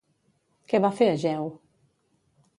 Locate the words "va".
0.85-0.91